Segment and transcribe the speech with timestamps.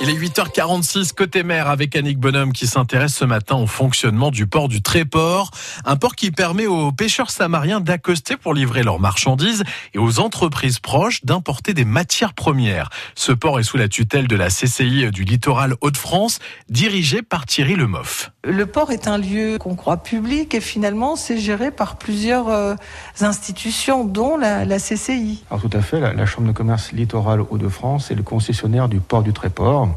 [0.00, 4.46] Il est 8h46 côté mer avec Annick Bonhomme qui s'intéresse ce matin au fonctionnement du
[4.46, 5.50] port du Tréport.
[5.84, 9.64] Un port qui permet aux pêcheurs samariens d'accoster pour livrer leurs marchandises
[9.94, 12.90] et aux entreprises proches d'importer des matières premières.
[13.16, 16.38] Ce port est sous la tutelle de la CCI du littoral Hauts-de-France,
[16.68, 18.30] dirigé par Thierry Lemoff.
[18.44, 22.76] Le port est un lieu qu'on croit public et finalement c'est géré par plusieurs euh,
[23.20, 25.42] institutions, dont la, la, CCI.
[25.50, 29.00] Alors tout à fait, la, la Chambre de commerce littoral Hauts-de-France est le concessionnaire du
[29.00, 29.87] port du Tréport.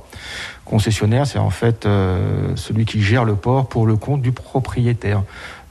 [0.65, 5.23] Concessionnaire, c'est en fait euh, celui qui gère le port pour le compte du propriétaire.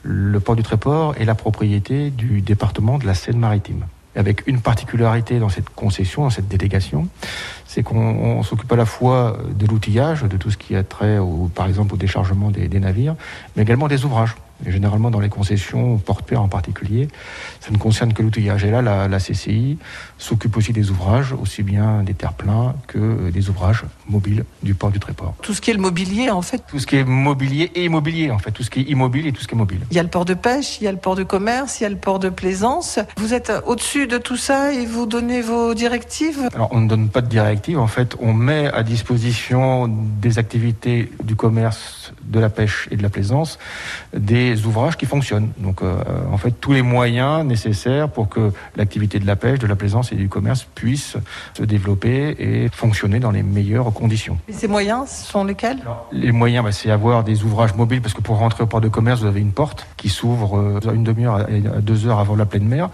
[0.03, 3.85] Le port du Tréport est la propriété du département de la Seine-Maritime.
[4.15, 7.07] Avec une particularité dans cette concession, dans cette délégation,
[7.65, 11.17] c'est qu'on s'occupe à la fois de l'outillage, de tout ce qui a trait,
[11.55, 13.15] par exemple, au déchargement des navires,
[13.55, 14.35] mais également des ouvrages.
[14.65, 17.07] Et généralement, dans les concessions portuaires en particulier,
[17.59, 18.63] ça ne concerne que l'outillage.
[18.63, 19.77] Et là, la, la CCI
[20.17, 24.99] s'occupe aussi des ouvrages, aussi bien des terre-pleins que des ouvrages mobiles du port du
[24.99, 25.35] Tréport.
[25.41, 28.31] Tout ce qui est le mobilier, en fait Tout ce qui est mobilier et immobilier,
[28.31, 28.51] en fait.
[28.51, 29.81] Tout ce qui est immobile et tout ce qui est mobile.
[29.91, 31.83] Il y a le port de pêche, il y a le port de commerce, il
[31.83, 32.99] y a le port de plaisance.
[33.17, 36.49] Vous êtes au-dessus de tout ça et vous donnez vos directives?
[36.53, 37.79] Alors, on ne donne pas de directives.
[37.79, 42.00] En fait, on met à disposition des activités du commerce,
[42.31, 43.59] de la pêche et de la plaisance
[44.13, 45.49] des ouvrages qui fonctionnent.
[45.57, 45.95] Donc, euh,
[46.31, 50.11] en fait, tous les moyens nécessaires pour que l'activité de la pêche, de la plaisance
[50.11, 51.17] et du commerce puisse
[51.57, 54.37] se développer et fonctionner dans les meilleures conditions.
[54.47, 55.79] Et ces moyens sont lesquels?
[55.81, 58.81] Alors, Les moyens, bah, c'est avoir des ouvrages mobiles parce que pour rentrer au port
[58.81, 62.35] de commerce, vous avez une porte qui s'ouvre euh, une demi-heure à deux heures avant
[62.35, 62.89] la pleine mer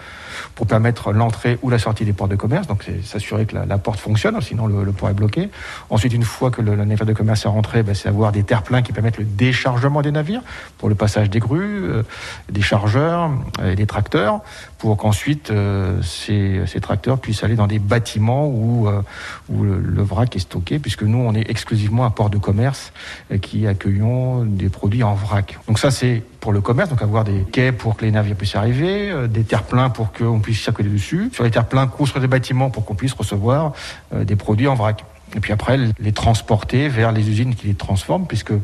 [0.55, 2.67] pour permettre l'entrée ou la sortie des ports de commerce.
[2.67, 5.49] Donc, c'est s'assurer que la, la, porte fonctionne, sinon le, le, port est bloqué.
[5.89, 8.43] Ensuite, une fois que le, le navire de commerce est rentré, bah, c'est avoir des
[8.43, 10.41] terre-pleins qui permettent le déchargement des navires
[10.77, 12.03] pour le passage des grues, euh,
[12.49, 13.31] des chargeurs
[13.63, 14.41] et des tracteurs
[14.77, 19.01] pour qu'ensuite euh, ces, tracteurs puissent aller dans des bâtiments où, euh,
[19.49, 22.93] le, vrac est stocké, puisque nous, on est exclusivement un port de commerce
[23.31, 25.59] euh, qui accueillons des produits en vrac.
[25.67, 28.55] Donc ça, c'est pour le commerce, donc avoir des quais pour que les navires puissent
[28.55, 32.69] arriver, euh, des terre-pleins pour qu'on puisse circuler dessus, sur les terre-pleins, construire des bâtiments
[32.69, 33.73] pour qu'on puisse recevoir
[34.13, 35.03] euh, des produits en vrac
[35.35, 38.61] et puis après les transporter vers les usines qui les transforment, puisque euh,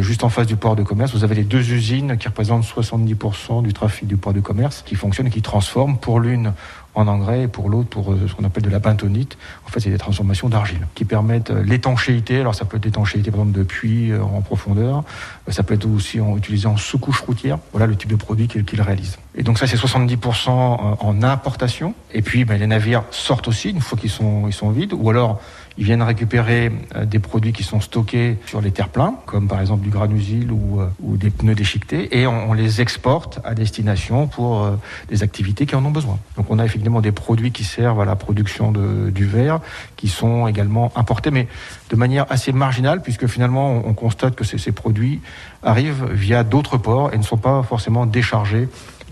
[0.00, 3.62] juste en face du port de commerce, vous avez les deux usines qui représentent 70%
[3.62, 6.52] du trafic du port de commerce, qui fonctionnent et qui transforment pour l'une
[6.96, 9.38] en engrais et pour l'autre pour ce qu'on appelle de la bentonite.
[9.66, 12.40] En fait, c'est des transformations d'argile qui permettent l'étanchéité.
[12.40, 15.04] Alors, ça peut être l'étanchéité, par exemple, de puits en profondeur.
[15.48, 17.58] Ça peut être aussi en, utilisé en sous-couche routière.
[17.72, 19.18] Voilà le type de produit qu'ils qu réalisent.
[19.34, 21.94] Et donc, ça, c'est 70% en importation.
[22.12, 24.94] Et puis, ben, les navires sortent aussi une fois qu'ils sont, ils sont vides.
[24.94, 25.40] Ou alors,
[25.78, 26.72] ils viennent récupérer
[27.04, 31.16] des produits qui sont stockés sur les terre-pleins, comme par exemple du granusil ou, ou
[31.16, 34.76] des pneus déchiquetés, et on, on, les exporte à destination pour euh,
[35.08, 36.18] des activités qui en ont besoin.
[36.36, 39.60] Donc on a effectivement des produits qui servent à la production du verre,
[39.96, 41.48] qui sont également importés, mais
[41.90, 45.20] de manière assez marginale, puisque finalement on, on constate que ces, produits
[45.62, 48.68] arrivent via d'autres ports et ne sont pas forcément déchargés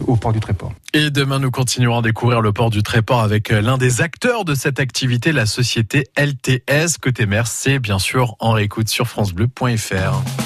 [0.06, 0.72] au port du Tréport.
[0.92, 4.54] Et demain, nous continuerons à découvrir le port du Tréport avec l'un des acteurs de
[4.54, 6.98] cette activité, la société LTS.
[7.00, 10.44] Côté mer, c'est bien sûr en réécoute sur FranceBleu.fr.